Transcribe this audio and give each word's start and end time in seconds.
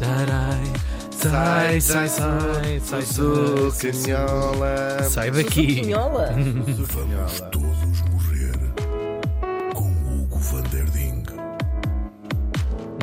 Darai. 0.00 0.62
Sai, 1.10 1.80
sai, 1.80 2.08
sai, 2.08 2.80
sai, 2.80 3.02
Sou 3.02 3.70
sai, 3.72 5.30
daqui. 5.32 5.82
Vamos 5.90 7.40
todos 7.50 8.02
morrer 8.12 8.52
com 9.74 9.90
Hugo 9.90 10.38
van 10.38 10.62
der 10.70 10.84
Ding. 10.90 11.24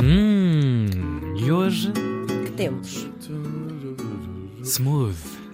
Hum, 0.01 1.35
e 1.37 1.51
hoje, 1.51 1.92
que 2.46 2.51
temos? 2.51 3.07
smooth. 4.63 5.44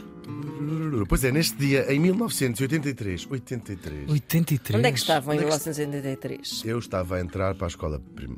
Pois 1.07 1.23
é, 1.23 1.31
neste 1.31 1.57
dia, 1.57 1.91
em 1.91 1.99
1983, 1.99 3.27
83, 3.29 4.09
83. 4.09 4.79
Onde 4.79 4.87
é 4.87 4.91
que 4.91 4.99
estavam 4.99 5.33
em 5.33 5.37
Onde 5.37 5.45
é 5.45 5.49
que 5.49 5.69
1983? 5.69 6.63
eu 6.65 6.79
estava 6.79 7.15
a 7.17 7.21
entrar 7.21 7.55
para 7.55 7.67
a 7.67 7.69
escola. 7.69 7.99
Prim... 8.15 8.37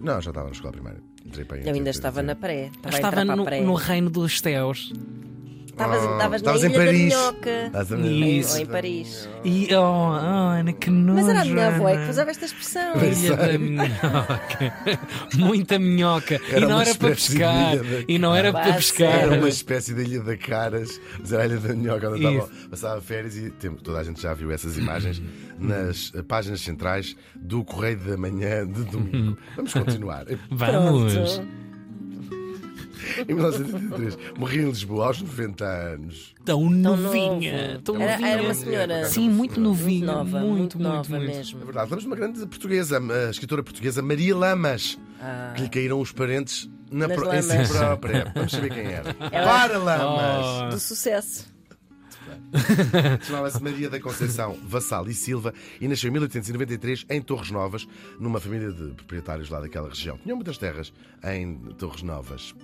Não, 0.00 0.20
já 0.20 0.30
estava 0.30 0.46
na 0.46 0.52
escola 0.52 0.72
primária. 0.72 1.00
Entrei 1.24 1.44
para 1.44 1.56
aí 1.56 1.62
em 1.62 1.66
Eu 1.66 1.74
ainda 1.74 1.90
83. 1.90 1.96
estava 1.96 2.22
na 2.22 2.34
pré. 2.34 2.66
Estava, 2.66 2.88
a 2.88 2.90
Estava 2.98 3.20
entrar 3.22 3.26
para 3.26 3.36
no, 3.36 3.44
pré. 3.44 3.60
no 3.60 3.74
reino 3.74 4.10
dos 4.10 4.40
teus. 4.40 4.92
Estavas, 5.80 6.02
estavas 6.02 6.30
na 6.30 6.36
estavas 6.36 6.64
em 6.64 6.66
Ilha 6.66 6.78
da 6.78 6.84
Paris. 6.84 7.02
Minhoca. 7.14 7.66
Estás 7.66 7.92
a 7.92 7.96
ver? 7.96 8.06
Em- 8.10 8.38
Isso. 8.38 8.54
Ou 8.56 8.60
em 8.62 8.66
Paris. 8.66 9.28
E, 9.44 9.74
oh, 9.74 10.10
Ana, 10.12 10.72
que 10.72 10.90
nojo. 10.90 11.14
Mas 11.20 11.28
era 11.28 11.40
a 11.40 11.44
minha 11.44 11.68
avó 11.68 11.88
é 11.88 12.04
que 12.04 12.10
usava 12.10 12.30
esta 12.30 12.44
expressão. 12.44 12.92
Ilha 13.02 13.36
da 13.36 13.58
minhoca. 13.58 14.74
Muita 15.36 15.78
minhoca. 15.78 16.40
Era 16.50 16.60
e 16.60 16.66
não 16.68 16.80
era 16.80 16.94
para 16.94 17.08
pescar. 17.10 17.76
da- 17.76 17.84
E 18.08 18.18
não 18.18 18.34
era 18.34 18.52
para 18.52 18.72
pescar. 18.74 19.08
Era 19.20 19.34
uma 19.36 19.48
espécie 19.48 19.94
de 19.94 20.02
ilha 20.02 20.20
de 20.20 20.36
caras, 20.36 21.00
mas 21.18 21.32
era 21.32 21.42
a 21.42 21.46
ilha 21.46 21.56
da 21.58 21.74
Minhoca, 21.74 22.06
Isso. 22.08 22.16
estava, 22.16 22.48
passava 22.70 23.00
férias 23.00 23.36
e 23.36 23.50
tem- 23.50 23.74
toda 23.74 23.98
a 23.98 24.04
gente 24.04 24.20
já 24.20 24.34
viu 24.34 24.50
essas 24.52 24.76
imagens 24.76 25.22
nas 25.58 26.12
eh, 26.14 26.22
páginas 26.22 26.60
centrais 26.60 27.16
do 27.36 27.64
Correio 27.64 27.98
da 27.98 28.16
Manhã 28.16 28.66
de 28.66 28.82
domingo. 28.84 29.36
Vamos 29.56 29.72
continuar. 29.72 30.24
Vamos. 30.50 31.40
Em 33.28 33.34
1983, 33.34 34.18
morri 34.38 34.58
em 34.60 34.66
Lisboa 34.66 35.06
aos 35.06 35.20
90 35.22 35.64
anos. 35.64 36.34
Tão 36.44 36.68
novinha. 36.70 37.80
Tão 37.84 37.96
Era, 38.00 38.12
novinha. 38.12 38.28
era 38.30 38.42
uma 38.42 38.54
senhora. 38.54 39.04
Sim, 39.06 39.28
muito 39.30 39.60
novinha. 39.60 40.06
Muito 40.12 40.16
nova, 40.32 40.38
muito, 40.40 40.48
muito, 40.56 40.78
muito, 40.78 40.96
nova 40.96 41.16
muito. 41.18 41.30
É 41.32 41.36
mesmo. 41.36 41.58
verdade, 41.60 41.88
falamos 41.88 42.02
de 42.02 42.06
uma 42.08 42.16
grande 42.16 42.40
portuguesa, 42.46 42.98
a 43.26 43.30
escritora 43.30 43.62
portuguesa 43.62 44.02
Maria 44.02 44.36
Lamas, 44.36 44.98
Ah. 45.20 45.52
que 45.56 45.62
lhe 45.62 45.68
caíram 45.68 46.00
os 46.00 46.12
parentes 46.12 46.68
na 46.90 47.08
pro- 47.08 47.32
em 47.34 47.42
si 47.42 47.72
própria. 47.72 48.32
Vamos 48.34 48.52
saber 48.52 48.70
quem 48.72 48.86
era. 48.86 49.14
Ela- 49.30 49.46
Para 49.46 49.78
Lamas! 49.78 50.46
Oh. 50.46 50.68
Do 50.70 50.78
sucesso. 50.80 51.50
Chamava-se 53.22 53.62
Maria 53.62 53.88
da 53.88 54.00
Conceição 54.00 54.56
Vassal 54.64 55.08
e 55.08 55.14
Silva 55.14 55.52
e 55.80 55.86
nasceu 55.86 56.08
em 56.08 56.12
1893 56.12 57.06
em 57.08 57.20
Torres 57.22 57.50
Novas, 57.50 57.86
numa 58.18 58.40
família 58.40 58.72
de 58.72 58.92
proprietários 58.94 59.48
lá 59.50 59.60
daquela 59.60 59.88
região. 59.88 60.18
Tinham 60.18 60.36
muitas 60.36 60.58
terras 60.58 60.92
em 61.24 61.56
Torres 61.78 62.02
Novas. 62.02 62.54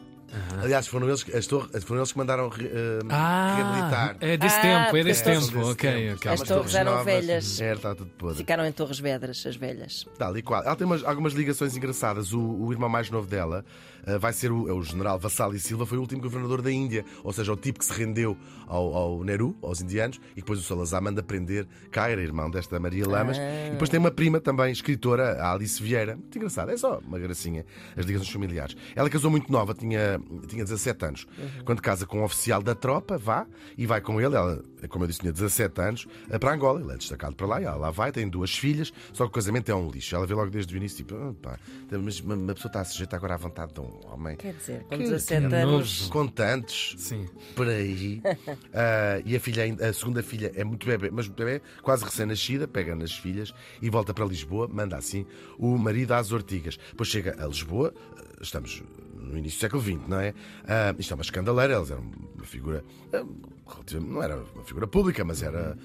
Aliás, 0.63 0.87
foram 0.87 1.09
eles, 1.09 1.23
que- 1.23 1.37
as 1.37 1.47
torres, 1.47 1.85
foram 1.85 2.01
eles 2.01 2.13
que 2.13 2.19
mandaram 2.19 2.51
eh, 2.59 2.99
Ah, 3.11 3.55
reabilitar. 3.57 4.17
é 4.21 4.37
desse 4.37 4.57
Ah, 4.57 4.61
tempo, 4.85 4.97
é 4.97 5.05
desse 5.05 5.25
São 5.25 5.33
tempo. 5.33 5.59
desse 5.59 5.71
Ok, 5.73 5.93
tempo. 5.93 6.17
ok. 6.17 6.31
As 6.33 6.41
torres 6.43 6.75
eram 6.75 6.91
novas. 6.93 7.05
velhas. 7.07 7.61
É, 7.61 7.73
está 7.75 7.95
tudo 7.95 8.11
podre. 8.19 8.37
Ficaram 8.39 8.65
em 8.67 8.73
Torres 8.73 8.99
Vedras, 8.99 9.45
as 9.47 9.57
velhas. 9.57 10.07
Tal 10.19 10.37
e 10.37 10.43
qual. 10.43 10.63
Ela 10.63 10.77
tem 10.77 10.87
umas- 10.87 11.05
algumas 11.05 11.33
ligações 11.33 11.77
engraçadas. 11.77 12.33
O, 12.33 12.41
o 12.41 12.73
irmão 12.73 12.89
mais 12.89 13.11
novo 13.11 13.27
dela 13.29 13.65
eh, 14.07 14.19
vai 14.19 14.33
ser 14.33 14.53
o, 14.53 14.69
é 14.69 14.73
o 14.73 14.83
general 14.83 15.19
Vassal 15.19 15.53
e 15.55 15.59
Silva, 15.59 15.85
foi 15.85 15.99
o 15.99 16.01
último 16.01 16.21
governador 16.23 16.63
da 16.63 16.71
Índia, 16.71 17.05
ou 17.25 17.33
seja, 17.33 17.53
o 17.53 17.57
tipo 17.57 17.79
que 17.81 17.85
se 17.85 17.93
rendeu 17.93 18.37
ao, 18.69 18.95
ao 18.95 19.25
Nehru, 19.25 19.57
aos 19.63 19.81
indianos, 19.81 20.21
e 20.33 20.37
depois 20.37 20.61
o 20.61 20.63
Salazar 20.63 21.03
manda 21.03 21.23
prender 21.23 21.67
cá, 21.91 22.09
era 22.09 22.21
irmão 22.23 22.49
desta 22.51 22.79
Maria 22.79 23.07
Lamas. 23.09 23.37
E 23.39 23.71
depois 23.73 23.91
tem 23.91 23.99
uma 23.99 24.11
prima 24.13 24.41
também, 24.41 24.71
escritora, 24.73 25.41
a 25.43 25.53
Alice 25.53 25.83
Vieira. 25.83 26.15
Muito 26.17 26.37
engraçada, 26.39 26.73
é 26.73 26.77
só 26.77 26.99
uma 27.07 27.19
gracinha, 27.19 27.65
as 27.97 28.05
ligações 28.07 28.31
familiares. 28.31 28.77
Ela 28.95 29.11
casou 29.11 29.31
muito 29.31 29.51
nova, 29.51 29.75
tinha, 29.75 30.21
tinha 30.47 30.65
17 30.65 31.05
anos. 31.05 31.27
Quando 31.65 31.81
casa 31.81 32.07
com 32.07 32.21
um 32.21 32.25
oficial 32.25 32.63
da 32.63 32.75
tropa, 32.75 33.19
vá, 33.19 33.47
e 33.77 33.87
vai 33.87 34.01
com 34.01 34.21
ele, 34.21 34.35
ela, 34.35 34.63
como 34.89 35.05
eu 35.05 35.09
disse, 35.09 35.21
tinha 35.21 35.33
17 35.33 35.81
anos, 35.81 36.07
eh, 36.31 36.39
para 36.39 36.53
Angola. 36.55 36.81
Ele 36.81 36.93
é 36.93 36.97
destacado 36.97 37.35
para 37.35 37.47
lá, 37.47 37.61
e 37.61 37.65
ela 37.65 37.77
lá 37.77 37.91
vai, 37.91 38.13
tem 38.13 38.29
duas 38.29 38.57
filhas, 38.57 38.93
só 39.13 39.25
que 39.25 39.31
o 39.31 39.33
casamento 39.33 39.71
é 39.71 39.75
um 39.75 39.89
lixo. 39.91 40.15
Ela 40.15 40.27
vê 40.27 40.35
logo 40.35 40.51
desde 40.51 40.75
o 40.75 40.77
início, 40.77 40.99
tipo, 40.99 41.15
"Ah, 41.17 41.35
pá, 41.41 41.59
mas 42.03 42.21
uma, 42.21 42.35
uma 42.35 42.55
pessoa 42.55 42.69
está 42.69 42.81
a 42.81 42.85
sujeitar 42.85 43.19
agora 43.19 43.35
à 43.35 43.37
vontade 43.37 43.73
de 43.75 43.81
um 43.81 44.01
homem. 44.13 44.37
Quer 44.37 44.55
dizer, 44.55 44.81
com 44.85 44.91
Que 44.97 45.05
17 45.05 45.43
nojo. 45.43 45.57
anos. 45.57 46.09
Com 46.09 46.27
tantos, 46.29 46.95
Sim. 46.99 47.27
por 47.55 47.69
aí. 47.69 48.21
Ah, 48.75 49.21
e 49.25 49.35
a, 49.35 49.41
filha, 49.41 49.63
ainda- 49.65 49.89
a 49.89 49.93
segunda 49.93 50.23
filha 50.23 50.53
é 50.55 50.63
muito 50.65 50.87
bebê, 50.87 51.11
mas 51.11 51.27
muito 51.27 51.39
bebê, 51.43 51.63
quase 51.83 52.05
recém-nascida, 52.05 52.69
pega 52.69 52.95
nas 52.95 53.13
filhas 53.13 53.53
e 53.81 53.89
volta 53.89 54.13
para 54.13 54.25
Lisboa, 54.27 54.69
manda 54.69 54.97
assim 54.97 55.25
o 55.59 55.77
marido 55.79 56.13
às 56.13 56.31
ortigas. 56.33 56.77
Depois 56.91 57.09
chega 57.09 57.37
a 57.43 57.47
Lisboa, 57.47 57.95
ah, 58.19 58.23
estamos 58.43 58.83
no 59.15 59.39
início 59.39 59.59
do 59.59 59.61
século 59.63 59.83
XX, 59.83 60.09
não 60.09 60.21
é? 60.21 60.35
Ah, 60.69 60.95
isto 60.99 61.13
é 61.13 61.15
uma 61.15 61.23
escandaleira, 61.23 61.75
eles 61.75 61.91
eram 61.91 62.05
uma 62.35 62.45
figura. 62.45 62.85
relativamente- 63.67 64.13
não 64.13 64.23
era 64.23 64.37
uma 64.55 64.63
figura 64.65 64.76
pública, 64.85 65.25
mas 65.25 65.41
era 65.41 65.77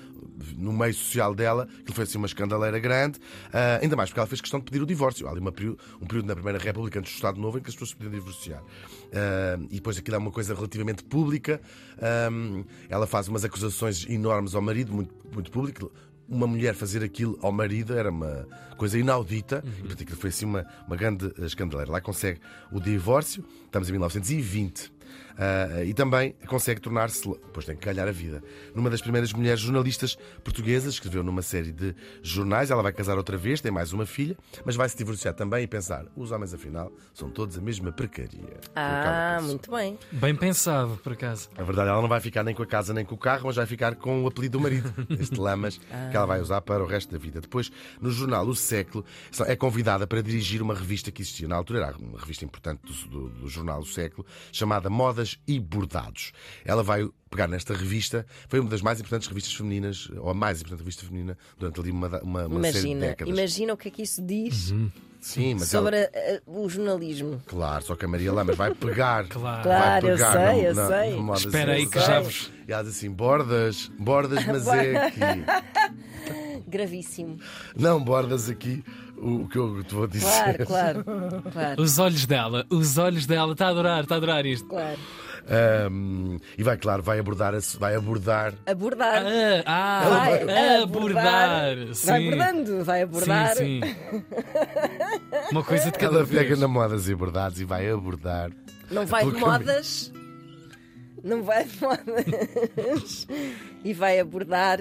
no 0.58 0.74
meio 0.74 0.94
social 0.94 1.36
dela, 1.36 1.68
que 1.86 1.94
foi 1.94 2.04
assim 2.04 2.18
uma 2.18 2.28
escandaleira 2.28 2.80
grande, 2.80 3.20
ah, 3.54 3.80
ainda 3.82 3.96
mais 3.96 4.10
porque 4.10 4.20
ela 4.20 4.28
fez 4.28 4.42
questão 4.42 4.60
de 4.60 4.66
pedir 4.66 4.82
o 4.82 4.86
divórcio. 4.86 5.28
Há 5.28 5.32
ali 5.32 5.40
uma 5.40 5.52
um 5.52 6.06
período 6.08 6.26
na 6.26 6.34
Primeira 6.34 6.58
República, 6.58 7.00
antes 7.00 7.12
do 7.12 7.16
Estado 7.16 7.40
Novo, 7.40 7.60
em 7.60 7.62
que 7.62 7.70
as 7.70 7.76
pessoas 7.76 7.90
se 7.92 7.96
podiam 7.96 8.12
divorciar. 8.12 8.64
Ah, 9.14 9.60
e 9.70 9.76
depois 9.76 9.98
aquilo 9.98 10.16
é 10.16 10.20
uma 10.20 10.32
coisa 10.32 10.56
relativamente 10.56 11.04
pública. 11.04 11.62
Ah, 12.00 12.30
ela 12.90 13.06
faz 13.08 13.28
umas 13.28 13.46
acusações 13.46 14.08
enormes 14.10 14.56
ao 14.56 14.62
marido, 14.62 14.92
muito, 14.92 15.14
muito 15.32 15.52
público. 15.52 15.92
Uma 16.28 16.48
mulher 16.48 16.74
fazer 16.74 17.04
aquilo 17.04 17.38
ao 17.42 17.52
marido 17.52 17.94
era 17.94 18.10
uma 18.10 18.48
coisa 18.78 18.98
inaudita, 18.98 19.62
e 19.66 19.82
portanto 19.82 20.04
aquilo 20.04 20.18
foi 20.18 20.30
assim 20.30 20.46
uma, 20.46 20.66
uma 20.88 20.96
grande 20.96 21.32
escandaleira. 21.40 21.92
Lá 21.92 22.00
consegue 22.00 22.40
o 22.72 22.80
divórcio, 22.80 23.46
estamos 23.66 23.90
em 23.90 23.92
1920. 23.92 24.92
Ah, 25.38 25.84
e 25.84 25.94
também 25.94 26.36
consegue 26.48 26.80
tornar-se, 26.82 27.22
depois 27.28 27.66
tem 27.66 27.76
que 27.76 27.82
calhar 27.82 28.08
a 28.08 28.12
vida, 28.12 28.44
numa 28.76 28.90
das 28.90 29.02
primeiras 29.02 29.32
mulheres 29.34 29.60
jornalistas 29.62 30.18
portuguesas, 30.44 30.94
escreveu 30.96 31.24
numa 31.24 31.42
série 31.42 31.72
de 31.72 31.96
jornais. 32.22 32.70
Ela 32.70 32.84
vai 32.84 32.92
casar 32.94 33.18
outra 33.18 33.38
vez, 33.38 33.62
tem 33.62 33.72
mais 33.72 33.92
uma 33.94 34.06
filha, 34.06 34.38
mas 34.66 34.76
vai 34.76 34.88
se 34.90 34.98
divorciar 34.98 35.34
também 35.34 35.64
e 35.64 35.68
pensar: 35.68 36.06
os 36.16 36.32
homens, 36.32 36.54
afinal, 36.54 36.92
são 37.14 37.30
todos 37.30 37.58
a 37.58 37.62
mesma 37.62 37.92
ela 38.76 39.38
Ah, 39.38 39.42
muito 39.42 39.72
bem. 39.72 39.98
Bem 40.12 40.36
pensado, 40.36 40.98
por 41.04 41.14
acaso. 41.14 41.50
Na 41.58 41.64
verdade, 41.64 41.90
ela 41.90 42.02
não 42.02 42.10
vai 42.10 42.20
ficar 42.20 42.44
nem 42.44 42.54
com 42.54 42.64
a 42.64 42.68
casa 42.68 42.94
nem 42.94 43.06
com 43.06 43.16
o 43.16 43.18
carro, 43.18 43.44
mas 43.46 43.56
vai 43.56 43.66
ficar 43.66 43.96
com 43.96 44.24
o 44.24 44.28
apelido 44.28 44.58
do 44.58 44.62
marido, 44.62 44.94
este 45.20 45.40
Lamas, 45.40 45.78
que 46.10 46.18
ela 46.18 46.26
vai 46.26 46.42
usar 46.42 46.62
para 46.62 46.84
o 46.84 46.88
resto 46.88 47.12
da 47.12 47.18
vida. 47.18 47.40
Depois, 47.42 47.72
no 48.00 48.12
jornal 48.12 48.46
O 48.46 48.56
Século, 48.56 49.06
é 49.48 49.56
convidada 49.56 50.06
para 50.06 50.22
dirigir 50.22 50.62
uma 50.62 50.76
revista 50.76 51.12
que 51.12 51.22
existia 51.22 51.48
na 51.48 51.56
altura, 51.56 51.80
era 51.86 51.98
uma 51.98 52.20
revista 52.20 52.44
importante 52.46 52.82
do, 52.84 53.10
do- 53.10 53.30
do 53.42 53.48
jornal 53.48 53.80
O 53.80 53.86
Século, 53.86 54.26
chamada 54.52 54.90
Modas 55.02 55.40
e 55.48 55.60
Bordados. 55.60 56.32
Ela 56.64 56.84
vai 56.84 57.08
pegar 57.30 57.48
nesta 57.48 57.74
revista, 57.74 58.26
foi 58.48 58.60
uma 58.60 58.70
das 58.70 58.82
mais 58.82 59.00
importantes 59.00 59.28
revistas 59.28 59.54
femininas, 59.54 60.10
ou 60.18 60.30
a 60.30 60.34
mais 60.34 60.60
importante 60.60 60.80
revista 60.80 61.04
feminina, 61.06 61.38
durante 61.58 61.80
ali 61.80 61.90
uma, 61.92 62.08
uma, 62.22 62.46
uma 62.48 62.62
série 62.64 62.72
de 62.74 62.78
Imagina, 62.88 63.06
décadas. 63.08 63.34
imagina 63.38 63.74
o 63.74 63.78
que 63.78 63.88
é 63.88 63.92
que 63.92 64.02
isso 64.04 64.22
diz 64.22 64.74
Sim, 65.20 65.54
mas 65.54 65.72
ela- 65.74 65.84
sobre 65.86 65.98
a- 65.98 66.10
a- 66.10 66.42
o 66.52 66.68
jornalismo. 66.68 67.42
Claro, 67.46 67.84
só 67.86 67.96
que 67.96 68.04
a 68.06 68.08
Maria 68.08 68.34
Lamas 68.34 68.56
vai 68.58 68.74
pegar. 68.74 69.28
Claro. 69.30 69.70
Vai 69.70 69.98
eu 70.00 70.02
pegar 70.02 70.32
sei, 70.34 70.42
na- 70.42 70.58
eu 70.58 70.76
na- 70.76 70.88
sei. 70.88 71.22
na 71.24 71.34
Espera 71.36 71.72
aí 71.74 71.82
assim, 71.84 71.90
que 71.92 72.00
já 72.00 72.20
vos. 72.22 72.52
E 72.68 72.72
ela 72.74 72.84
diz 72.84 72.96
assim: 72.98 73.12
bordas, 73.12 73.92
bordas, 74.00 74.44
mas 74.48 74.68
é 74.68 74.98
aqui. 74.98 75.20
Gravíssimo. 76.72 77.38
Não 77.78 78.04
bordas 78.04 78.50
aqui 78.50 78.84
o 79.18 79.48
que 79.48 79.58
eu 79.58 79.84
te 79.84 79.94
vou 79.94 80.08
dizer. 80.08 80.66
Claro, 80.66 81.04
claro. 81.04 81.44
Claro, 81.52 81.82
Os 81.82 82.00
olhos 82.00 82.26
dela, 82.26 82.66
os 82.70 82.98
olhos 82.98 83.26
dela, 83.28 83.52
está 83.52 83.68
a 83.68 83.70
adorar, 83.70 84.02
está 84.04 84.16
a 84.16 84.18
adorar 84.18 84.46
isto. 84.46 84.68
claro. 84.68 84.98
Ahm, 85.50 86.38
e 86.56 86.62
vai, 86.62 86.78
claro, 86.78 87.02
vai 87.02 87.18
abordar, 87.18 87.56
a- 87.56 87.60
vai 87.80 87.96
abordar. 87.96 88.54
Abordar. 88.64 89.24
Ah, 89.66 90.02
ah, 90.04 90.10
Vai 90.10 90.44
ah, 90.44 90.84
abordar. 90.84 91.76
Sim. 91.96 92.06
Vai 92.08 92.28
abordando, 92.28 92.84
vai 92.86 93.02
abordar. 93.02 93.56
Sim, 93.56 93.82
sim. 93.82 94.24
Uma 95.52 95.64
coisa 95.64 95.86
de 95.92 95.98
cada 95.98 96.18
Ela 96.20 96.28
pega 96.28 96.50
vez. 96.50 96.60
na 96.60 96.68
modas 96.68 97.10
e 97.10 97.16
bordados 97.16 97.60
e 97.60 97.66
vai 97.66 97.90
abordar 97.90 98.52
Não 98.92 99.06
vai 99.08 99.26
de 99.26 99.38
modas. 99.38 100.14
Não 101.24 101.42
vai 101.44 101.66
de 101.66 101.82
modas. 101.82 103.28
E 103.84 103.94
vai 103.94 104.20
abordar. 104.20 104.78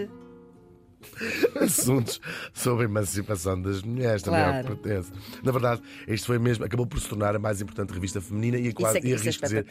assuntos 1.61 2.21
sobre 2.53 2.85
a 2.87 2.89
emancipação 2.89 3.61
das 3.61 3.83
mulheres, 3.83 4.23
também 4.23 4.41
é 4.41 4.61
o 4.61 4.65
que 4.65 4.75
pertence. 4.77 5.11
Na 5.43 5.53
verdade, 5.53 5.81
isto 6.09 6.27
foi 6.27 6.39
mesmo, 6.39 6.65
acabou 6.65 6.87
por 6.87 7.01
se 7.01 7.09
tornar 7.09 7.35
a 7.35 7.39
mais 7.39 7.61
importante 7.61 7.93
revista 7.93 8.21
feminina 8.21 8.57
e, 8.59 8.73
quase, 8.73 8.99
é- 8.99 9.01
e 9.03 9.13
isso 9.13 9.25
é 9.25 9.29
arrisco 9.29 9.43
dizer, 9.45 9.67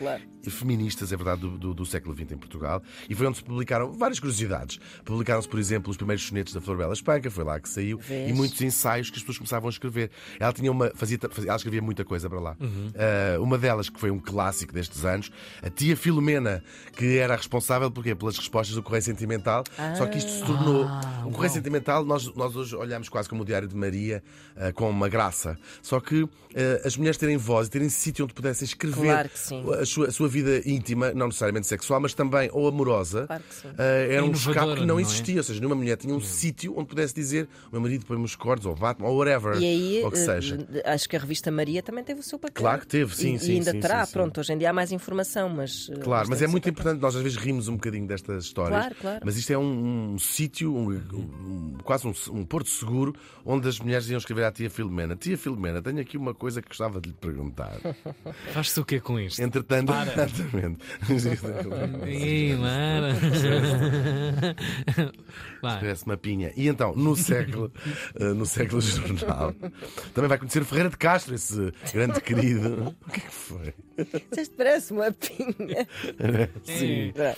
feministas, 0.49 1.11
é 1.13 1.15
verdade, 1.17 1.41
do, 1.41 1.57
do, 1.57 1.73
do 1.73 1.85
século 1.85 2.15
XX 2.15 2.31
em 2.33 2.37
Portugal. 2.37 2.81
E 3.09 3.15
foi 3.15 3.27
onde 3.27 3.37
se 3.37 3.43
publicaram 3.43 3.91
várias 3.93 4.19
curiosidades. 4.19 4.79
Publicaram-se, 5.05 5.47
por 5.47 5.59
exemplo, 5.59 5.91
os 5.91 5.97
primeiros 5.97 6.25
sonetos 6.25 6.53
da 6.53 6.61
Flor 6.61 6.77
Bela 6.77 6.93
Espanca, 6.93 7.29
foi 7.29 7.43
lá 7.43 7.59
que 7.59 7.69
saiu, 7.69 7.99
Vês? 7.99 8.29
e 8.29 8.33
muitos 8.33 8.59
ensaios 8.61 9.09
que 9.09 9.17
as 9.17 9.21
pessoas 9.21 9.37
começavam 9.37 9.67
a 9.67 9.71
escrever. 9.71 10.09
Ela 10.39 10.53
tinha 10.53 10.71
uma. 10.71 10.91
Fazia, 10.95 11.17
fazia- 11.29 11.49
ela 11.49 11.57
escrevia 11.57 11.81
muita 11.81 12.03
coisa 12.03 12.29
para 12.29 12.39
lá. 12.39 12.57
Ah, 12.95 13.39
uma 13.39 13.57
delas, 13.57 13.89
que 13.89 13.99
foi 13.99 14.09
um 14.11 14.19
clássico 14.19 14.73
destes 14.73 15.05
anos, 15.05 15.31
a 15.61 15.69
tia 15.69 15.95
Filomena, 15.95 16.63
que 16.95 17.17
era 17.17 17.35
responsável 17.35 17.91
porquê? 17.91 18.15
pelas 18.15 18.37
respostas 18.37 18.75
do 18.75 18.81
Correio 18.83 19.03
Sentimental, 19.03 19.63
só 19.97 20.05
que 20.07 20.17
isto 20.17 20.29
se 20.31 20.43
tornou 20.45 20.85
Ah, 20.87 21.19
o 21.19 21.25
uau. 21.25 21.31
Correio 21.31 21.54
Sentimental, 21.54 22.04
nós, 22.06 22.33
nós 22.36 22.56
hoje 22.56 22.75
olhamos 22.75 23.10
quase 23.10 23.27
como 23.30 23.42
o 23.42 23.45
Diário 23.45 23.68
de 23.68 23.75
Maria, 23.75 24.24
ah, 24.56 24.71
com 24.74 24.89
uma 24.89 25.07
graça. 25.10 25.57
Só 25.81 26.00
que 26.00 26.24
ah, 26.56 26.88
as 26.88 26.95
mulheres 26.98 27.18
terem 27.18 27.38
voz 27.38 27.68
e 27.68 27.69
terem 27.71 27.89
sítio 27.89 28.25
onde 28.25 28.33
pudessem 28.33 28.66
escrever 28.66 28.95
Claro 29.13 29.30
que 29.30 29.39
sim. 29.39 29.63
a, 29.74 29.86
sua, 29.86 30.07
a 30.07 30.12
sua 30.12 30.27
vida 30.27 30.62
íntima, 30.69 31.12
não 31.13 31.27
necessariamente 31.27 31.68
sexual, 31.68 32.00
mas 32.00 32.13
também 32.13 32.50
ou 32.54 32.68
amorosa, 32.68 33.25
Claro 33.27 33.44
sim. 33.50 33.68
ah, 33.77 33.83
era 33.83 34.24
um 34.24 34.31
escape 34.31 34.74
que 34.75 34.80
não 34.81 34.86
não 34.88 35.00
é? 35.00 35.01
existia. 35.01 35.38
Ou 35.38 35.44
seja, 35.44 35.60
nenhuma 35.60 35.75
mulher 35.75 35.98
tinha 35.98 36.13
um 36.13 36.19
sítio 36.21 36.74
onde 36.77 36.88
pudesse 36.88 37.13
dizer 37.13 37.48
o 37.68 37.74
meu 37.74 37.81
marido 37.81 38.06
põe-me 38.06 38.24
os 38.25 38.36
cordes, 38.36 38.66
ou 38.66 38.75
bate 38.75 39.01
ou 39.04 39.16
whatever, 39.18 39.56
E 39.62 39.66
aí, 39.66 40.04
ou 40.04 40.12
que 40.12 40.18
eh, 40.18 40.25
seja. 40.25 40.57
acho 40.86 41.07
que 41.07 41.16
a 41.16 41.19
revista 41.19 41.51
Maria 41.51 41.81
também 41.83 42.04
teve 42.04 42.19
o 42.19 42.24
seu 42.24 42.38
papel. 42.39 42.56
Claro 42.62 42.81
que 42.81 42.88
teve, 42.88 43.16
sim, 43.16 43.36
e, 43.36 43.39
sim, 43.39 43.51
E 43.51 43.56
ainda 43.56 43.71
sim, 43.71 43.80
terá, 43.80 44.01
sim, 44.01 44.07
sim. 44.07 44.13
pronto, 44.13 44.39
hoje 44.39 44.54
em 44.54 44.57
dia 44.57 44.69
há 44.69 44.74
mais 44.74 44.92
informação, 44.92 45.48
mas. 45.50 45.89
eh, 45.92 45.95
Claro, 46.00 46.27
mas 46.30 46.42
é 46.42 46.48
o 46.48 46.50
muito 46.50 46.68
importante, 46.69 47.00
nós 47.01 47.16
às 47.16 47.21
vezes 47.21 47.38
rimos 47.38 47.68
um 47.68 47.75
bocadinho 47.75 48.07
destas 48.07 48.45
histórias. 48.45 48.80
Claro, 48.80 48.95
claro. 49.00 49.19
Mas 49.24 49.38
isto 49.38 49.51
é 49.54 49.57
um, 49.57 50.13
um 50.13 50.19
sítio, 50.19 50.75
um- 50.75 51.01
um- 51.15 51.77
quase 51.83 52.07
um, 52.07 52.13
um 52.31 52.45
porto 52.45 52.69
seguro, 52.69 53.13
onde 53.45 53.67
as 53.67 53.79
mulheres 53.79 54.09
iam 54.09 54.17
escrever 54.17 54.45
à 54.45 54.51
tia 54.51 54.69
Filomena: 54.69 55.15
Tia 55.15 55.38
Filomena, 55.38 55.81
tenho 55.81 56.00
aqui 56.00 56.17
uma 56.17 56.33
coisa 56.33 56.61
que 56.61 56.69
gostava 56.69 57.01
de 57.01 57.09
lhe 57.09 57.15
perguntar. 57.15 57.77
Faz-se 58.53 58.79
o 58.79 58.85
que 58.85 59.00
com 59.00 59.19
isto? 59.19 59.41
Entretanto, 59.41 59.88
Para. 59.91 60.23
exatamente. 60.23 60.79
Ih, 62.07 62.56
Lara. 62.56 63.13
Parece 65.61 66.06
uma 66.06 66.17
pinha. 66.17 66.51
E 66.56 66.67
então, 66.67 66.95
no 66.95 67.15
século, 67.15 67.71
eh, 68.15 68.33
no 68.33 68.45
século 68.45 68.79
jornal, 68.81 69.53
também 70.13 70.29
vai 70.29 70.38
conhecer 70.38 70.63
Ferreira 70.63 70.89
de 70.89 70.97
Castro, 70.97 71.35
esse 71.35 71.73
grande 71.94 72.21
querido. 72.21 72.95
O 73.07 73.11
que 73.11 73.19
é 73.19 73.23
que 73.23 73.31
foi? 73.31 73.73
Disseste, 74.29 74.55
parece 74.55 74.93
uma 74.93 75.11
pinha. 75.11 75.87
Sim. 76.63 77.11
É. 77.15 77.35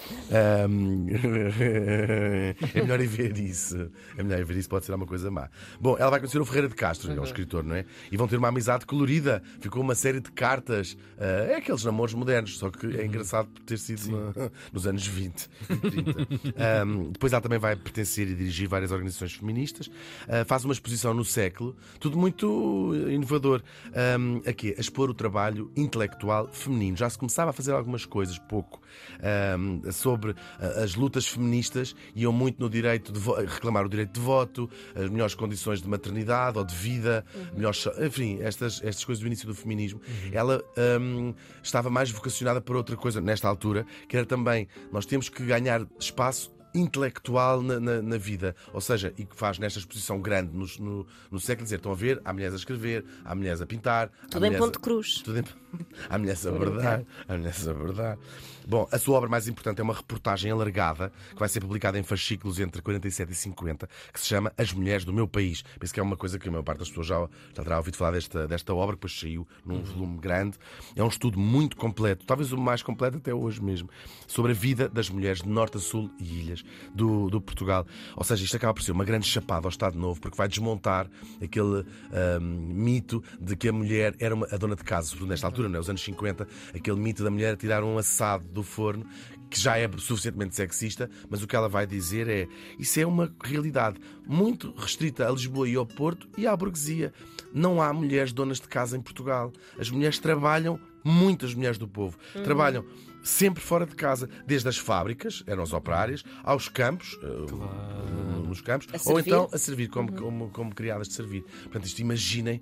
Ahm, 0.63 1.07
é 2.73 2.81
melhor 2.81 2.99
ir 3.01 3.07
ver 3.07 3.37
isso. 3.37 3.89
É 4.17 4.23
melhor 4.23 4.39
ir 4.39 4.45
ver 4.45 4.57
isso, 4.57 4.69
pode 4.69 4.85
ser 4.85 4.93
uma 4.93 5.05
coisa 5.05 5.29
má. 5.31 5.49
Bom, 5.79 5.95
ela 5.97 6.09
vai 6.09 6.19
conhecer 6.19 6.39
o 6.39 6.45
Ferreira 6.45 6.67
de 6.69 6.75
Castro, 6.75 7.11
é 7.11 7.19
um 7.19 7.23
escritor, 7.23 7.63
não 7.63 7.75
é? 7.75 7.85
E 8.11 8.17
vão 8.17 8.27
ter 8.27 8.37
uma 8.37 8.47
amizade 8.49 8.85
colorida. 8.85 9.41
Ficou 9.59 9.81
uma 9.81 9.95
série 9.95 10.19
de 10.19 10.31
cartas. 10.31 10.97
Ah, 11.17 11.45
é 11.51 11.55
aqueles 11.55 11.83
namoros 11.83 12.13
modernos, 12.13 12.57
só 12.57 12.69
que 12.69 12.85
é 12.97 13.05
engraçado 13.05 13.47
por 13.49 13.63
ter 13.63 13.77
sido 13.77 14.09
na- 14.11 14.51
nos 14.71 14.87
anos 14.87 15.05
20 15.05 15.49
e 15.69 15.75
30. 15.77 16.11
Ahm, 16.57 17.11
depois 17.11 17.33
ela 17.33 17.41
também 17.41 17.59
vai 17.59 17.75
pertencer 17.75 18.27
e 18.27 18.35
dirigir 18.35 18.67
várias 18.67 18.91
organizações 18.91 19.33
feministas. 19.33 19.89
Ah, 20.27 20.45
faz 20.45 20.63
uma 20.65 20.73
exposição 20.73 21.13
no 21.13 21.23
século, 21.25 21.75
tudo 21.99 22.17
muito 22.17 22.93
inovador. 23.09 23.61
Ahm, 23.93 24.41
aqui, 24.47 24.73
a 24.77 24.81
expor 24.81 25.09
o 25.09 25.13
trabalho 25.13 25.71
intelectual 25.75 26.47
feminino. 26.57 26.95
Já 26.97 27.09
se 27.09 27.17
começava 27.17 27.49
a 27.49 27.53
fazer 27.53 27.71
algumas 27.73 28.05
coisas, 28.05 28.37
pouco, 28.37 28.81
ahm, 29.21 29.91
sobre 29.91 30.35
ah, 30.59 30.83
as 30.83 30.95
lutas 30.95 31.27
feministas, 31.27 31.95
iam 32.15 32.31
muito 32.31 32.59
no 32.59 32.69
direito 32.69 33.11
de 33.11 33.19
reclamar 33.45 33.85
o 33.85 33.89
direito 33.89 34.13
de 34.13 34.19
voto, 34.19 34.69
as 34.95 35.09
melhores 35.09 35.35
condições 35.35 35.81
de 35.81 35.87
maternidade 35.89 36.57
ou 36.57 36.63
de 36.63 36.75
vida, 36.75 37.25
melhores, 37.55 37.81
sa- 37.81 37.93
enfim, 38.05 38.39
estas, 38.41 38.81
estas 38.83 39.03
coisas 39.05 39.21
do 39.21 39.27
início 39.27 39.47
do 39.47 39.55
feminismo. 39.55 40.01
Ela 40.31 40.63
ahm, 40.77 41.33
estava 41.63 41.89
mais 41.89 42.11
vocacionada 42.11 42.61
para 42.61 42.75
outra 42.77 42.95
coisa 42.95 43.21
nesta 43.21 43.47
altura, 43.47 43.85
que 44.07 44.15
era 44.17 44.25
também 44.25 44.67
nós 44.91 45.05
temos 45.05 45.29
que 45.29 45.43
ganhar 45.45 45.85
espaço 45.99 46.51
intelectual 46.73 47.61
na, 47.61 47.79
na- 47.79 48.01
na 48.01 48.17
vida. 48.17 48.55
Ou 48.73 48.81
seja, 48.81 49.13
e 49.17 49.25
que 49.25 49.35
faz 49.35 49.57
nesta 49.59 49.79
exposição 49.79 50.19
grande 50.21 50.51
no, 50.55 50.65
no, 50.79 51.07
no 51.31 51.39
século 51.39 51.63
dizer, 51.63 51.77
estão 51.77 51.91
a 51.91 51.95
ver, 51.95 52.21
há 52.25 52.33
mulheres 52.33 52.53
a 52.53 52.57
escrever, 52.57 53.05
há 53.23 53.33
mulheres 53.35 53.61
a 53.61 53.65
pintar, 53.65 54.09
Tudo 54.29 54.37
em 54.45 54.49
mulheres 54.49 54.55
a- 54.61 54.65
ponto 54.65 54.79
cruz. 54.79 55.21
tudo 55.21 55.39
em... 55.39 55.43
Há 56.09 56.17
mulheres 56.17 56.45
a 56.45 56.51
verdade. 56.51 57.05
Há 57.29 57.37
mulheres 57.37 57.65
a 57.65 57.71
verdade. 57.71 58.19
Bom, 58.67 58.89
a 58.91 58.99
sua 58.99 59.17
obra 59.17 59.29
mais 59.29 59.47
importante 59.47 59.79
é 59.79 59.83
uma 59.83 59.93
reportagem 59.93 60.51
alargada 60.51 61.13
que 61.29 61.39
vai 61.39 61.47
ser 61.47 61.61
publicada 61.61 61.97
em 61.97 62.03
fascículos 62.03 62.59
entre 62.59 62.81
47 62.81 63.31
e 63.31 63.35
50, 63.35 63.87
que 64.11 64.19
se 64.19 64.25
chama 64.27 64.51
As 64.57 64.73
Mulheres 64.73 65.05
do 65.05 65.13
Meu 65.13 65.29
País. 65.29 65.63
Penso 65.79 65.93
que 65.93 65.99
é 66.01 66.03
uma 66.03 66.17
coisa 66.17 66.37
que 66.37 66.49
a 66.49 66.51
maior 66.51 66.63
parte 66.63 66.79
das 66.79 66.89
pessoas 66.89 67.07
já, 67.07 67.25
já 67.55 67.63
terá 67.63 67.77
ouvido 67.77 67.95
falar 67.95 68.11
desta, 68.11 68.45
desta 68.49 68.73
obra, 68.75 68.97
que 68.97 68.97
depois 68.97 69.17
saiu 69.17 69.47
num 69.65 69.81
volume 69.81 70.17
grande. 70.19 70.57
É 70.93 71.01
um 71.01 71.07
estudo 71.07 71.39
muito 71.39 71.77
completo, 71.77 72.25
talvez 72.25 72.51
o 72.51 72.57
mais 72.57 72.83
completo 72.83 73.15
até 73.15 73.33
hoje 73.33 73.63
mesmo, 73.63 73.89
sobre 74.27 74.51
a 74.51 74.55
vida 74.55 74.89
das 74.89 75.09
mulheres 75.09 75.41
de 75.41 75.47
norte 75.47 75.77
a 75.77 75.79
sul 75.79 76.11
e 76.19 76.39
ilhas 76.39 76.60
do, 76.93 77.29
do 77.29 77.41
Portugal. 77.41 77.85
Ou 78.15 78.23
seja, 78.23 78.43
isto 78.43 78.55
acaba 78.55 78.73
por 78.73 78.83
ser 78.83 78.91
uma 78.91 79.05
grande 79.05 79.27
chapada 79.27 79.67
ao 79.67 79.69
Estado 79.69 79.97
Novo, 79.97 80.19
porque 80.19 80.37
vai 80.37 80.47
desmontar 80.47 81.09
aquele 81.41 81.85
ahm, 82.11 82.41
mito 82.41 83.23
de 83.39 83.55
que 83.55 83.69
a 83.69 83.73
mulher 83.73 84.15
era 84.19 84.35
uma, 84.35 84.47
a 84.51 84.57
dona 84.57 84.75
de 84.75 84.83
casa, 84.83 85.07
sobretudo 85.07 85.29
nesta 85.29 85.47
altura, 85.47 85.69
nos 85.69 85.89
anos 85.89 86.01
50, 86.01 86.47
aquele 86.75 86.99
mito 86.99 87.23
da 87.23 87.31
mulher 87.31 87.55
tirar 87.57 87.83
um 87.83 87.97
assado 87.97 88.45
do 88.49 88.63
forno, 88.63 89.05
que 89.49 89.59
já 89.59 89.77
é 89.77 89.89
suficientemente 89.97 90.55
sexista, 90.55 91.09
mas 91.29 91.43
o 91.43 91.47
que 91.47 91.55
ela 91.55 91.67
vai 91.67 91.85
dizer 91.85 92.27
é 92.29 92.47
isso 92.79 92.99
é 92.99 93.05
uma 93.05 93.33
realidade 93.43 93.99
muito 94.25 94.73
restrita 94.77 95.27
a 95.27 95.31
Lisboa 95.31 95.67
e 95.67 95.75
ao 95.75 95.85
Porto 95.85 96.29
e 96.37 96.47
à 96.47 96.55
burguesia. 96.55 97.13
Não 97.53 97.81
há 97.81 97.91
mulheres 97.91 98.31
donas 98.31 98.61
de 98.61 98.67
casa 98.69 98.97
em 98.97 99.01
Portugal. 99.01 99.51
As 99.77 99.89
mulheres 99.89 100.19
trabalham, 100.19 100.79
muitas 101.03 101.53
mulheres 101.53 101.77
do 101.77 101.87
povo, 101.87 102.17
trabalham 102.45 102.85
sempre 103.23 103.61
fora 103.63 103.85
de 103.85 103.95
casa, 103.95 104.29
desde 104.45 104.67
as 104.69 104.77
fábricas, 104.77 105.43
eram 105.47 105.63
as 105.63 105.73
operárias, 105.73 106.23
aos 106.43 106.67
campos, 106.67 107.17
eh, 107.23 108.47
nos 108.47 108.61
campos, 108.61 108.87
A 108.93 109.09
ou 109.09 109.19
então 109.19 109.47
a 109.51 109.57
servir 109.57 109.87
como, 109.89 110.11
como, 110.13 110.49
como 110.49 110.73
criadas 110.75 111.07
de 111.07 111.13
servir. 111.13 111.43
Portanto, 111.63 111.85
isto 111.85 111.99
imaginem 111.99 112.61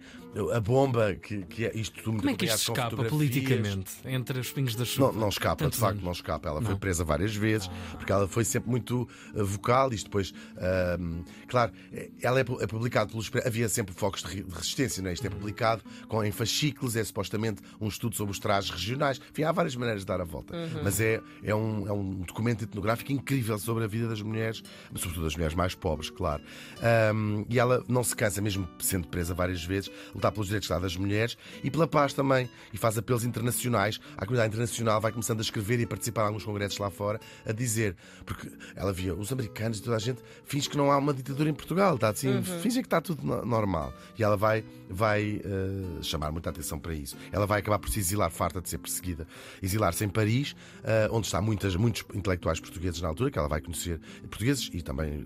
a 0.53 0.59
bomba 0.59 1.15
que, 1.15 1.43
que 1.45 1.65
é 1.65 1.75
isto 1.75 2.03
tudo 2.03 2.17
Como 2.17 2.29
é 2.29 2.35
que 2.35 2.45
isto 2.45 2.71
escapa 2.71 3.03
politicamente 3.05 3.91
entre 4.05 4.39
os 4.39 4.51
pingos 4.51 4.75
da 4.75 4.85
chuva? 4.85 5.11
Não, 5.11 5.21
não 5.21 5.29
escapa, 5.29 5.55
Tantos 5.63 5.79
de 5.79 5.85
facto, 5.85 6.01
não 6.01 6.11
escapa. 6.11 6.47
Ela 6.49 6.61
foi 6.61 6.71
Não. 6.71 6.79
presa 6.79 7.03
várias 7.03 7.35
vezes, 7.35 7.67
porque 7.97 8.11
ela 8.11 8.27
foi 8.27 8.45
sempre 8.45 8.69
muito 8.69 9.07
eh, 9.35 9.41
vocal. 9.41 9.91
Isto 9.93 10.05
depois, 10.05 10.33
ahm, 10.57 11.23
claro, 11.47 11.71
eh, 11.91 12.11
ela 12.21 12.39
é, 12.39 12.41
é 12.41 12.67
publicado 12.67 13.09
pelos. 13.11 13.31
Havia 13.45 13.67
sempre 13.69 13.93
focos 13.95 14.21
de 14.23 14.27
re- 14.27 14.43
de 14.43 14.53
resistência, 14.53 15.01
não 15.01 15.09
é? 15.09 15.13
Isto 15.13 15.25
é 15.25 15.29
publicado 15.29 15.81
com, 16.07 16.23
em 16.23 16.31
fascículos, 16.31 16.95
é 16.95 17.03
supostamente 17.03 17.61
um 17.81 17.87
estudo 17.87 18.15
sobre 18.15 18.31
os 18.31 18.39
trajes 18.39 18.69
regionais. 18.69 19.19
Enfim, 19.31 19.43
há 19.43 19.51
várias 19.51 19.75
maneiras 19.75 20.01
de 20.03 20.07
dar 20.07 20.21
a 20.21 20.25
volta. 20.25 20.48
Mas 20.83 20.99
é, 20.99 21.21
é, 21.43 21.53
um, 21.55 21.87
é 21.87 21.91
um 21.91 22.21
documento 22.21 22.63
etnográfico 22.63 23.11
incrível 23.11 23.57
sobre 23.59 23.83
a 23.83 23.87
vida 23.87 24.07
das 24.07 24.21
mulheres, 24.21 24.61
sobretudo 24.95 25.23
das 25.23 25.35
mulheres 25.35 25.55
mais 25.55 25.75
pobres, 25.75 26.09
claro. 26.09 26.41
Ahm, 26.81 27.45
e 27.49 27.59
ela 27.59 27.83
não 27.87 28.03
se 28.03 28.15
cansa, 28.15 28.41
mesmo 28.41 28.67
sendo 28.79 29.07
presa 29.07 29.33
várias 29.33 29.63
vezes, 29.63 29.91
lutar 30.13 30.31
pelos 30.31 30.47
direitos 30.47 30.69
das 30.69 30.95
mulheres 30.95 31.37
e 31.63 31.69
pela 31.69 31.87
paz 31.87 32.13
também. 32.13 32.49
E 32.73 32.77
faz 32.77 32.97
apelos 32.97 33.23
internacionais. 33.23 33.99
A 34.17 34.21
comunidade 34.25 34.49
internacional 34.53 35.01
vai 35.01 35.11
começando 35.11 35.39
a 35.39 35.41
escrever 35.41 35.79
e 35.79 35.83
a 35.83 35.87
participar 35.87 36.23
em 36.23 36.27
alguns 36.27 36.43
congressos 36.43 36.77
lá 36.79 36.89
fora, 36.89 37.19
a 37.45 37.51
dizer, 37.51 37.95
porque 38.25 38.49
ela 38.75 38.93
via 38.93 39.13
os 39.13 39.31
americanos 39.31 39.79
e 39.79 39.81
toda 39.81 39.95
a 39.95 39.99
gente 39.99 40.21
finge 40.45 40.69
que 40.69 40.77
não 40.77 40.91
há 40.91 40.97
uma 40.97 41.13
ditadura 41.13 41.49
em 41.49 41.53
Portugal, 41.53 41.95
está 41.95 42.09
assim, 42.09 42.41
fingem 42.61 42.81
que 42.81 42.87
está 42.87 43.01
tudo 43.01 43.23
no- 43.25 43.45
normal. 43.45 43.93
E 44.17 44.23
ela 44.23 44.37
vai, 44.37 44.63
vai 44.89 45.41
eh, 45.43 46.01
chamar 46.01 46.31
muita 46.31 46.49
atenção 46.49 46.79
para 46.79 46.93
isso. 46.93 47.15
Ela 47.31 47.45
vai 47.45 47.59
acabar 47.59 47.79
por 47.79 47.89
se 47.89 47.99
exilar, 47.99 48.29
farta 48.31 48.61
de 48.61 48.69
ser 48.69 48.77
perseguida, 48.77 49.27
exilar-se 49.61 50.03
em 50.05 50.09
Paris, 50.09 50.38
eh, 50.83 51.07
onde 51.11 51.27
está 51.27 51.41
muitas, 51.41 51.75
muitos 51.75 52.03
intelectuais 52.13 52.59
portugueses 52.59 53.01
na 53.01 53.07
altura, 53.07 53.31
que 53.31 53.39
ela 53.39 53.47
vai 53.47 53.61
conhecer, 53.61 53.99
portugueses 54.29 54.69
e 54.73 54.81
também 54.81 55.25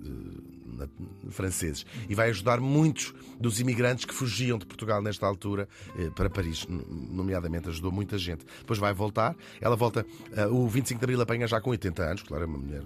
eh, 0.80 0.88
franceses, 1.30 1.86
e 2.10 2.16
vai 2.16 2.30
ajudar 2.30 2.60
muitos 2.60 3.14
dos 3.40 3.60
imigrantes 3.60 4.06
que 4.06 4.14
fugiam 4.14 4.58
de 4.58 4.66
Portugal 4.66 5.02
nesta 5.02 5.26
altura 5.26 5.68
eh, 5.98 6.10
para 6.16 6.30
Paris, 6.30 6.66
nomeadamente 6.70 7.70
ajudou 7.70 7.92
muita 7.92 8.18
gente. 8.18 8.46
Depois 8.60 8.80
vai 8.80 8.94
voltar, 8.94 9.36
ela 9.62 9.76
volta, 9.76 10.06
o 10.52 10.68
25 10.68 11.00
de 11.00 11.06
Abril 11.06 11.22
apanha 11.22 11.48
já 11.48 11.62
com 11.62 11.70
80 11.70 12.04
anos, 12.04 12.24
claro, 12.24 12.44
é 12.44 12.48
uma 12.48 12.58
mulher 12.58 12.84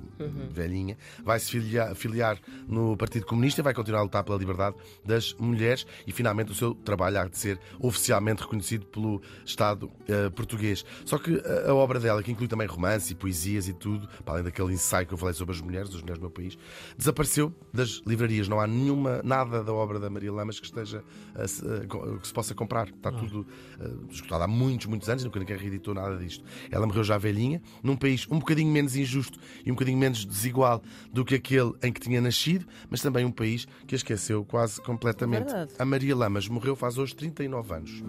velhinha, 0.51 0.97
vai 1.23 1.39
se 1.39 1.51
filiar, 1.51 1.95
filiar 1.95 2.39
no 2.67 2.97
Partido 2.97 3.25
Comunista 3.25 3.61
e 3.61 3.63
vai 3.63 3.73
continuar 3.73 4.01
a 4.01 4.03
lutar 4.03 4.23
pela 4.23 4.37
liberdade 4.37 4.75
das 5.05 5.33
mulheres 5.33 5.85
e 6.05 6.11
finalmente 6.11 6.51
o 6.51 6.55
seu 6.55 6.73
trabalho 6.73 7.19
há 7.19 7.27
de 7.27 7.37
ser 7.37 7.59
oficialmente 7.79 8.41
reconhecido 8.41 8.85
pelo 8.85 9.21
Estado 9.45 9.91
eh, 10.07 10.29
português. 10.29 10.85
Só 11.05 11.17
que 11.17 11.41
a 11.67 11.73
obra 11.73 11.99
dela, 11.99 12.16
que 12.23 12.31
inclui 12.31 12.47
também 12.47 12.67
romance 12.67 13.11
e 13.11 13.15
poesias 13.15 13.67
e 13.67 13.73
tudo, 13.73 14.07
para 14.23 14.35
além 14.35 14.43
daquele 14.43 14.73
ensaio 14.73 15.05
que 15.05 15.13
eu 15.13 15.17
falei 15.17 15.33
sobre 15.33 15.55
as 15.55 15.61
mulheres, 15.61 15.89
as 15.89 16.01
mulheres 16.01 16.19
do 16.19 16.23
meu 16.23 16.31
país, 16.31 16.57
desapareceu 16.97 17.53
das 17.73 18.01
livrarias. 18.05 18.47
Não 18.47 18.59
há 18.59 18.67
nenhuma, 18.67 19.21
nada 19.23 19.63
da 19.63 19.73
obra 19.73 19.99
da 19.99 20.09
Maria 20.09 20.31
Lamas 20.31 20.59
que 20.59 20.65
esteja 20.65 21.03
a 21.35 22.17
que 22.17 22.27
se 22.27 22.33
possa 22.33 22.53
comprar. 22.53 22.87
Está 22.87 23.11
tudo 23.11 23.45
eh, 23.79 23.89
esgotado 24.09 24.43
há 24.43 24.47
muitos, 24.47 24.87
muitos 24.87 25.09
anos, 25.09 25.23
nunca 25.23 25.39
ninguém 25.39 25.57
reeditou 25.57 25.93
nada 25.93 26.17
disto. 26.17 26.43
Ela 26.71 26.85
morreu 26.85 27.03
já 27.03 27.17
velhinha, 27.17 27.61
num 27.83 27.95
país 27.95 28.27
um 28.29 28.39
bocadinho 28.39 28.71
menos 28.71 28.95
injusto 28.95 29.39
e 29.65 29.71
um 29.71 29.75
bocadinho 29.75 29.97
menos 29.97 30.25
desigual 30.25 30.81
do 31.11 31.23
que 31.23 31.35
aquele 31.35 31.73
em 31.83 31.91
que 31.91 31.99
tinha 31.99 32.21
nascido, 32.21 32.65
mas 32.89 33.01
também 33.01 33.25
um 33.25 33.31
país 33.31 33.67
que 33.85 33.95
a 33.95 33.97
esqueceu 33.97 34.43
quase 34.45 34.81
completamente. 34.81 35.45
Verdade. 35.45 35.73
A 35.77 35.85
Maria 35.85 36.15
Lamas 36.15 36.47
morreu 36.47 36.75
faz 36.75 36.97
hoje 36.97 37.15
39 37.15 37.73
anos. 37.73 38.03